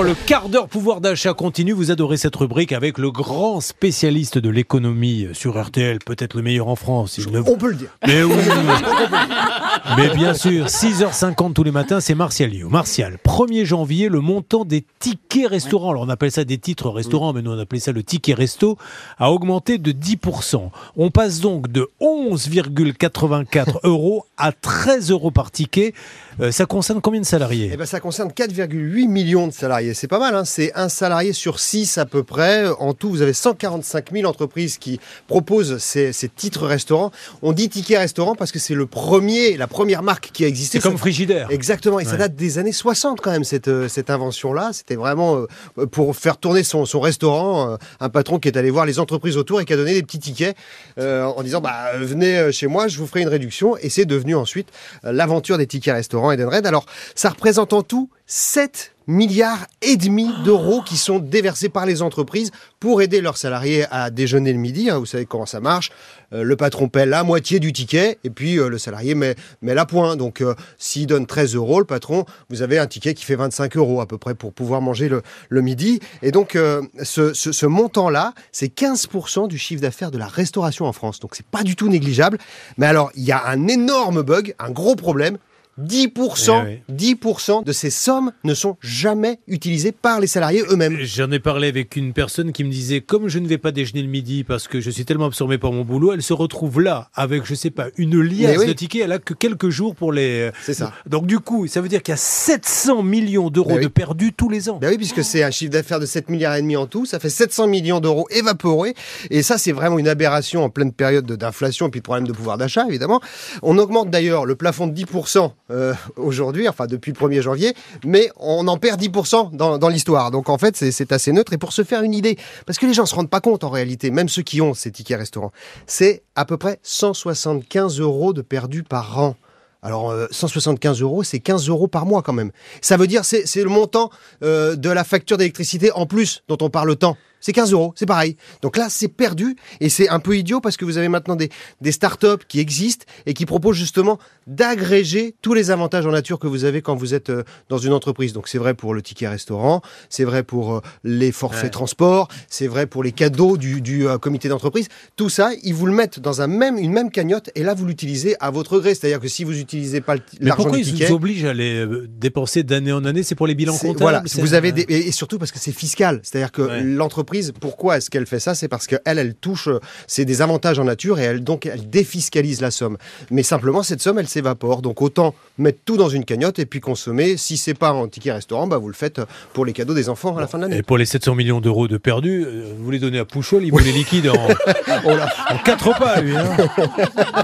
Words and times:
Le 0.00 0.14
quart 0.14 0.48
d'heure 0.48 0.68
pouvoir 0.68 1.00
d'achat 1.00 1.34
continue. 1.34 1.72
Vous 1.72 1.90
adorez 1.90 2.16
cette 2.16 2.36
rubrique 2.36 2.72
avec 2.72 2.98
le 2.98 3.10
grand 3.10 3.60
spécialiste 3.60 4.38
de 4.38 4.48
l'économie 4.48 5.26
sur 5.32 5.60
RTL, 5.60 5.98
peut-être 5.98 6.34
le 6.34 6.42
meilleur 6.42 6.68
en 6.68 6.76
France. 6.76 7.12
si 7.12 7.22
je 7.22 7.28
ne- 7.28 7.40
On 7.40 7.56
peut 7.58 7.70
le 7.70 7.74
dire. 7.74 7.90
Mais 8.06 8.22
oui, 8.22 8.32
mais 9.96 10.08
bien 10.14 10.34
sûr, 10.34 10.66
6h50 10.66 11.52
tous 11.52 11.64
les 11.64 11.72
matins, 11.72 11.98
c'est 12.00 12.14
Martial 12.14 12.50
Liu. 12.50 12.66
Martial, 12.66 13.18
1er 13.24 13.64
janvier, 13.64 14.08
le 14.08 14.20
montant 14.20 14.64
des 14.64 14.84
tickets 15.00 15.48
restaurants, 15.48 15.90
alors 15.90 16.02
on 16.04 16.08
appelle 16.08 16.30
ça 16.30 16.44
des 16.44 16.58
titres 16.58 16.90
restaurants, 16.90 17.32
mais 17.32 17.42
nous 17.42 17.50
on 17.50 17.58
appelait 17.58 17.80
ça 17.80 17.90
le 17.90 18.04
ticket 18.04 18.34
resto, 18.34 18.78
a 19.18 19.32
augmenté 19.32 19.78
de 19.78 19.90
10%. 19.90 20.70
On 20.96 21.10
passe 21.10 21.40
donc 21.40 21.72
de 21.72 21.88
11,84 22.00 23.80
euros 23.82 24.24
à 24.36 24.52
13 24.52 25.10
euros 25.10 25.32
par 25.32 25.50
ticket. 25.50 25.92
Euh, 26.40 26.52
ça 26.52 26.66
concerne 26.66 27.00
combien 27.00 27.20
de 27.20 27.26
salariés? 27.26 27.70
Eh 27.72 27.76
ben, 27.76 27.84
ça 27.84 27.98
concerne 27.98 28.30
4,8 28.30 29.08
millions 29.08 29.48
de 29.48 29.52
salariés. 29.52 29.87
C'est 29.94 30.08
pas 30.08 30.18
mal, 30.18 30.34
hein 30.34 30.44
c'est 30.44 30.72
un 30.74 30.88
salarié 30.88 31.32
sur 31.32 31.60
six 31.60 31.98
à 31.98 32.06
peu 32.06 32.22
près. 32.22 32.66
En 32.78 32.94
tout, 32.94 33.08
vous 33.10 33.22
avez 33.22 33.32
145 33.32 34.12
000 34.12 34.28
entreprises 34.28 34.78
qui 34.78 35.00
proposent 35.26 35.78
ces, 35.78 36.12
ces 36.12 36.28
titres 36.28 36.66
restaurants. 36.66 37.10
On 37.42 37.52
dit 37.52 37.68
ticket 37.68 37.98
restaurant 37.98 38.34
parce 38.34 38.52
que 38.52 38.58
c'est 38.58 38.74
le 38.74 38.86
premier, 38.86 39.56
la 39.56 39.66
première 39.66 40.02
marque 40.02 40.30
qui 40.32 40.44
a 40.44 40.48
existé. 40.48 40.78
C'est 40.78 40.82
comme 40.82 40.92
Ça- 40.96 40.98
Frigidaire. 40.98 41.48
Exactement, 41.50 42.00
et 42.00 42.04
ça 42.04 42.16
date 42.16 42.34
des 42.36 42.58
années 42.58 42.72
60 42.72 43.20
quand 43.20 43.30
même, 43.30 43.44
cette, 43.44 43.68
euh, 43.68 43.88
cette 43.88 44.10
invention-là. 44.10 44.70
C'était 44.72 44.96
vraiment 44.96 45.46
euh, 45.78 45.86
pour 45.86 46.16
faire 46.16 46.36
tourner 46.38 46.62
son, 46.64 46.84
son 46.86 47.00
restaurant, 47.00 47.72
euh, 47.72 47.76
un 48.00 48.08
patron 48.08 48.38
qui 48.38 48.48
est 48.48 48.56
allé 48.56 48.70
voir 48.70 48.86
les 48.86 48.98
entreprises 48.98 49.36
autour 49.36 49.60
et 49.60 49.64
qui 49.64 49.72
a 49.72 49.76
donné 49.76 49.94
des 49.94 50.02
petits 50.02 50.18
tickets 50.18 50.56
euh, 50.98 51.24
en 51.24 51.42
disant 51.42 51.60
bah, 51.60 51.92
venez 51.98 52.50
chez 52.52 52.66
moi, 52.66 52.88
je 52.88 52.98
vous 52.98 53.06
ferai 53.06 53.20
une 53.22 53.28
réduction. 53.28 53.76
Et 53.78 53.88
c'est 53.90 54.04
devenu 54.06 54.34
ensuite 54.34 54.68
l'aventure 55.02 55.58
des 55.58 55.66
tickets 55.66 55.94
restaurants 55.94 56.30
Edenred. 56.32 56.66
Alors, 56.66 56.84
ça 57.14 57.30
représente 57.30 57.72
en 57.72 57.82
tout 57.82 58.08
7 58.26 58.92
milliards 59.08 59.66
et 59.82 59.96
demi 59.96 60.28
d'euros 60.44 60.82
qui 60.82 60.96
sont 60.96 61.18
déversés 61.18 61.68
par 61.68 61.86
les 61.86 62.02
entreprises 62.02 62.52
pour 62.78 63.02
aider 63.02 63.20
leurs 63.20 63.36
salariés 63.38 63.86
à 63.90 64.10
déjeuner 64.10 64.52
le 64.52 64.58
midi. 64.58 64.90
hein. 64.90 64.98
vous 64.98 65.06
savez 65.06 65.26
comment 65.26 65.46
ça 65.46 65.58
marche. 65.60 65.90
Euh, 66.34 66.42
le 66.44 66.56
patron 66.56 66.88
paie 66.88 67.06
la 67.06 67.24
moitié 67.24 67.58
du 67.58 67.72
ticket 67.72 68.18
et 68.22 68.28
puis 68.30 68.58
euh, 68.58 68.68
le 68.68 68.76
salarié 68.78 69.14
met, 69.14 69.34
met 69.62 69.74
la 69.74 69.86
point. 69.86 70.14
Donc, 70.16 70.42
euh, 70.42 70.54
s'il 70.76 71.06
donne 71.06 71.26
13 71.26 71.54
euros, 71.54 71.78
le 71.80 71.86
patron, 71.86 72.26
vous 72.50 72.60
avez 72.60 72.78
un 72.78 72.86
ticket 72.86 73.14
qui 73.14 73.24
fait 73.24 73.34
25 73.34 73.76
euros 73.78 74.00
à 74.02 74.06
peu 74.06 74.18
près 74.18 74.34
pour 74.34 74.52
pouvoir 74.52 74.82
manger 74.82 75.08
le, 75.08 75.22
le 75.48 75.62
midi. 75.62 76.00
Et 76.22 76.30
donc, 76.30 76.56
ce, 77.02 77.32
ce- 77.32 77.52
ce 77.52 77.66
montant-là, 77.66 78.34
c'est 78.52 78.72
15% 78.72 79.48
du 79.48 79.56
chiffre 79.58 79.80
d'affaires 79.80 80.10
de 80.10 80.18
la 80.18 80.26
restauration 80.28 80.84
en 80.84 80.92
France. 80.92 81.18
Donc, 81.18 81.34
c'est 81.34 81.46
pas 81.46 81.62
du 81.62 81.74
tout 81.76 81.88
négligeable. 81.88 82.36
Mais 82.76 82.86
alors, 82.86 83.10
il 83.16 83.24
y 83.24 83.32
a 83.32 83.46
un 83.46 83.66
énorme 83.66 84.22
bug, 84.22 84.54
un 84.58 84.70
gros 84.70 84.94
problème. 84.96 85.38
10%, 85.78 86.66
Eh 86.88 86.92
10% 86.92 87.64
de 87.64 87.72
ces 87.72 87.90
sommes 87.90 88.32
ne 88.44 88.54
sont 88.54 88.76
jamais 88.80 89.38
utilisées 89.46 89.92
par 89.92 90.20
les 90.20 90.26
salariés 90.26 90.62
eux-mêmes. 90.70 90.98
J'en 91.00 91.30
ai 91.30 91.38
parlé 91.38 91.68
avec 91.68 91.96
une 91.96 92.12
personne 92.12 92.52
qui 92.52 92.64
me 92.64 92.70
disait 92.70 93.00
comme 93.00 93.28
je 93.28 93.38
ne 93.38 93.46
vais 93.46 93.58
pas 93.58 93.72
déjeuner 93.72 94.02
le 94.02 94.08
midi 94.08 94.44
parce 94.44 94.68
que 94.68 94.80
je 94.80 94.90
suis 94.90 95.04
tellement 95.04 95.26
absorbé 95.26 95.58
par 95.58 95.72
mon 95.72 95.84
boulot, 95.84 96.12
elle 96.12 96.22
se 96.22 96.32
retrouve 96.32 96.80
là 96.80 97.08
avec 97.14 97.44
je 97.44 97.54
sais 97.54 97.70
pas 97.70 97.86
une 97.96 98.20
liasse 98.20 98.58
oui. 98.58 98.66
de 98.66 98.72
tickets, 98.72 99.02
elle 99.04 99.12
a 99.12 99.18
que 99.18 99.34
quelques 99.34 99.68
jours 99.70 99.94
pour 99.94 100.12
les 100.12 100.50
C'est 100.62 100.74
ça. 100.74 100.92
Donc 101.06 101.26
du 101.26 101.38
coup, 101.38 101.66
ça 101.66 101.80
veut 101.80 101.88
dire 101.88 102.02
qu'il 102.02 102.12
y 102.12 102.14
a 102.14 102.18
700 102.18 103.02
millions 103.02 103.50
d'euros 103.50 103.78
de 103.78 103.86
perdus 103.88 104.32
tous 104.32 104.48
les 104.48 104.68
ans. 104.68 104.78
Ben 104.80 104.90
oui, 104.90 104.96
puisque 104.96 105.22
c'est 105.24 105.42
un 105.42 105.50
chiffre 105.50 105.72
d'affaires 105.72 106.00
de 106.00 106.06
7 106.06 106.28
milliards 106.28 106.56
et 106.56 106.62
demi 106.62 106.76
en 106.76 106.86
tout, 106.86 107.06
ça 107.06 107.18
fait 107.20 107.30
700 107.30 107.66
millions 107.68 108.00
d'euros 108.00 108.26
évaporés. 108.30 108.94
Et 109.30 109.42
ça, 109.42 109.58
c'est 109.58 109.72
vraiment 109.72 109.98
une 109.98 110.08
aberration 110.08 110.64
en 110.64 110.70
pleine 110.70 110.92
période 110.92 111.26
de- 111.26 111.36
d'inflation 111.36 111.86
et 111.86 111.90
puis 111.90 112.00
de 112.00 112.04
problème 112.04 112.26
de 112.26 112.32
pouvoir 112.32 112.58
d'achat, 112.58 112.86
évidemment. 112.88 113.20
On 113.62 113.78
augmente 113.78 114.10
d'ailleurs 114.10 114.44
le 114.46 114.54
plafond 114.56 114.86
de 114.86 114.92
10% 114.94 115.52
euh, 115.70 115.94
aujourd'hui, 116.16 116.68
enfin 116.68 116.86
depuis 116.86 117.12
le 117.12 117.18
1er 117.18 117.42
janvier, 117.42 117.74
mais 118.04 118.30
on 118.36 118.66
en 118.68 118.78
perd 118.78 119.00
10% 119.00 119.54
dans, 119.54 119.88
l'histoire. 119.88 120.30
Donc 120.30 120.48
en 120.48 120.58
fait, 120.58 120.76
c'est- 120.76 121.12
assez 121.12 121.32
neutre. 121.32 121.52
Et 121.52 121.58
pour 121.58 121.72
se 121.72 121.84
faire 121.84 122.02
une 122.02 122.14
idée, 122.14 122.36
parce 122.66 122.78
que 122.78 122.86
les 122.86 122.94
gens 122.94 123.06
se 123.06 123.14
rendent 123.14 123.30
pas 123.30 123.40
compte 123.40 123.64
en 123.64 123.70
réalité, 123.70 124.10
même 124.10 124.28
ceux 124.28 124.42
qui 124.42 124.60
ont 124.60 124.74
ces 124.74 124.90
tickets 124.90 125.18
restaurants, 125.18 125.52
c'est 125.86 126.22
à 126.34 126.44
peu 126.44 126.56
près 126.56 126.78
175 126.82 128.00
euros 128.00 128.32
de 128.32 128.42
perdus 128.42 128.82
par 128.82 129.18
an. 129.18 129.36
Alors, 129.82 130.10
euh, 130.10 130.26
175 130.30 131.00
euros, 131.02 131.22
c'est 131.22 131.38
15 131.38 131.68
euros 131.68 131.86
par 131.86 132.04
mois 132.04 132.22
quand 132.22 132.32
même. 132.32 132.50
Ça 132.82 132.96
veut 132.96 133.06
dire, 133.06 133.24
c'est 133.24 133.44
le 133.56 133.70
montant 133.70 134.10
euh, 134.42 134.74
de 134.76 134.90
la 134.90 135.04
facture 135.04 135.36
d'électricité 135.36 135.92
en 135.92 136.06
plus 136.06 136.42
dont 136.48 136.58
on 136.60 136.68
parle 136.68 136.96
tant. 136.96 137.16
C'est 137.40 137.52
15 137.52 137.72
euros, 137.72 137.92
c'est 137.96 138.06
pareil. 138.06 138.36
Donc 138.62 138.76
là, 138.76 138.88
c'est 138.90 139.08
perdu 139.08 139.56
et 139.80 139.88
c'est 139.88 140.08
un 140.08 140.18
peu 140.18 140.36
idiot 140.36 140.60
parce 140.60 140.76
que 140.76 140.84
vous 140.84 140.98
avez 140.98 141.08
maintenant 141.08 141.36
des, 141.36 141.50
des 141.80 141.92
startups 141.92 142.44
qui 142.48 142.58
existent 142.60 143.04
et 143.26 143.34
qui 143.34 143.46
proposent 143.46 143.76
justement 143.76 144.18
d'agréger 144.46 145.34
tous 145.40 145.54
les 145.54 145.70
avantages 145.70 146.04
en 146.06 146.10
nature 146.10 146.38
que 146.38 146.46
vous 146.48 146.64
avez 146.64 146.82
quand 146.82 146.96
vous 146.96 147.14
êtes 147.14 147.30
euh, 147.30 147.44
dans 147.68 147.78
une 147.78 147.92
entreprise. 147.92 148.32
Donc 148.32 148.48
c'est 148.48 148.58
vrai 148.58 148.74
pour 148.74 148.92
le 148.92 149.02
ticket 149.02 149.28
restaurant, 149.28 149.82
c'est 150.08 150.24
vrai 150.24 150.42
pour 150.42 150.76
euh, 150.76 150.80
les 151.04 151.30
forfaits 151.32 151.58
Ouais. 151.58 151.70
transport, 151.70 152.28
c'est 152.48 152.66
vrai 152.68 152.86
pour 152.86 153.02
les 153.02 153.10
cadeaux 153.12 153.56
du, 153.56 153.80
du, 153.80 154.06
euh, 154.06 154.16
comité 154.18 154.48
d'entreprise. 154.48 154.88
Tout 155.16 155.28
ça, 155.28 155.50
ils 155.64 155.74
vous 155.74 155.86
le 155.86 155.92
mettent 155.92 156.20
dans 156.20 156.40
un 156.40 156.46
même, 156.46 156.76
une 156.78 156.92
même 156.92 157.10
cagnotte 157.10 157.50
et 157.54 157.62
là, 157.62 157.74
vous 157.74 157.84
l'utilisez 157.86 158.36
à 158.40 158.50
votre 158.50 158.78
gré. 158.80 158.94
C'est-à-dire 158.94 159.18
que 159.20 159.28
si 159.28 159.44
vous 159.44 159.52
n'utilisez 159.52 160.00
pas 160.00 160.14
le- 160.16 160.22
Mais 160.40 160.46
l'argent 160.48 160.64
pourquoi 160.64 160.78
du 160.78 160.84
ils 160.84 160.92
ticket... 160.92 161.08
nous 161.08 161.14
obligent 161.16 161.44
à 161.46 161.54
les 161.54 161.84
dépenser 162.08 162.62
d'année 162.62 162.92
en 162.92 163.04
année? 163.04 163.22
C'est 163.22 163.34
pour 163.34 163.46
les 163.46 163.54
bilans 163.54 163.76
comptables 163.76 163.98
Voilà, 164.00 164.22
vous 164.36 164.54
avez 164.54 164.72
des, 164.72 164.82
et 164.82 165.08
et 165.08 165.12
surtout 165.12 165.38
parce 165.38 165.52
que 165.52 165.58
c'est 165.58 165.72
fiscal, 165.72 166.20
c'est-à-dire 166.22 166.52
que 166.52 166.62
Ouais. 166.62 166.82
l'entreprise, 166.82 167.27
pourquoi 167.60 167.96
est-ce 167.98 168.10
qu'elle 168.10 168.26
fait 168.26 168.40
ça? 168.40 168.54
C'est 168.54 168.68
parce 168.68 168.86
qu'elle, 168.86 169.00
elle 169.04 169.34
touche, 169.34 169.68
euh, 169.68 169.80
c'est 170.06 170.24
des 170.24 170.42
avantages 170.42 170.78
en 170.78 170.84
nature 170.84 171.18
et 171.18 171.24
elle 171.24 171.44
donc 171.44 171.66
elle 171.66 171.88
défiscalise 171.88 172.60
la 172.60 172.70
somme. 172.70 172.96
Mais 173.30 173.42
simplement 173.42 173.82
cette 173.82 174.00
somme, 174.00 174.18
elle 174.18 174.28
s'évapore. 174.28 174.82
Donc 174.82 175.02
autant 175.02 175.34
mettre 175.58 175.78
tout 175.84 175.96
dans 175.96 176.08
une 176.08 176.24
cagnotte 176.24 176.58
et 176.58 176.66
puis 176.66 176.80
consommer. 176.80 177.36
Si 177.36 177.56
c'est 177.56 177.74
pas 177.74 177.92
en 177.92 178.08
ticket 178.08 178.32
restaurant, 178.32 178.66
bah 178.66 178.78
vous 178.78 178.88
le 178.88 178.94
faites 178.94 179.20
pour 179.52 179.64
les 179.64 179.72
cadeaux 179.72 179.94
des 179.94 180.08
enfants 180.08 180.36
à 180.36 180.40
la 180.40 180.46
fin 180.46 180.58
de 180.58 180.62
l'année. 180.64 180.76
Et 180.78 180.82
pour 180.82 180.98
les 180.98 181.06
700 181.06 181.34
millions 181.34 181.60
d'euros 181.60 181.88
de 181.88 181.96
perdus, 181.96 182.44
euh, 182.46 182.64
vous 182.78 182.90
les 182.90 182.98
donnez 182.98 183.18
à 183.18 183.24
Pouchol, 183.24 183.64
il 183.64 183.70
vous 183.70 183.78
les 183.78 183.92
liquide 183.92 184.28
en, 184.28 184.34
Oh 185.06 185.10
en 185.50 185.58
quatre 185.58 185.96
pas, 185.98 186.20
lui. 186.20 186.36
Hein. 186.36 186.44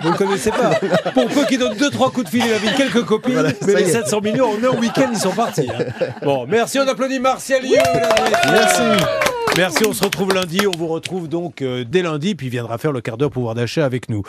Vous 0.03 0.11
le 0.11 0.17
connaissez 0.17 0.51
pas. 0.51 0.75
Pour 1.13 1.27
peu 1.29 1.45
qu'il 1.47 1.59
donne 1.59 1.77
deux, 1.77 1.91
trois 1.91 2.11
coups 2.11 2.27
de 2.27 2.31
fil, 2.31 2.43
il 2.47 2.53
invite 2.53 2.77
quelques 2.77 3.05
copines, 3.05 3.35
Voilà, 3.35 3.51
mais 3.67 3.75
les 3.75 3.83
y 3.83 3.85
est. 3.91 3.93
700 3.93 4.21
millions, 4.21 4.51
en 4.51 4.65
un 4.65 4.79
week-end, 4.79 5.09
ils 5.13 5.19
sont 5.19 5.31
partis. 5.33 5.69
hein. 5.71 5.85
Bon, 6.23 6.47
merci, 6.49 6.79
on 6.79 6.87
applaudit 6.89 7.21
Martial 7.21 7.63
Liu. 7.63 7.77
Merci. 8.51 9.34
Merci, 9.57 9.85
on 9.87 9.93
se 9.93 10.03
retrouve 10.03 10.35
lundi. 10.35 10.67
On 10.67 10.77
vous 10.77 10.89
retrouve 10.89 11.29
donc 11.29 11.63
euh, 11.63 11.85
dès 11.89 12.03
lundi, 12.03 12.35
puis 12.35 12.49
viendra 12.49 12.79
faire 12.79 12.93
le 12.93 13.01
quart 13.01 13.17
d'heure 13.17 13.31
pouvoir 13.31 13.55
d'achat 13.55 13.85
avec 13.85 14.09
nous. 14.09 14.23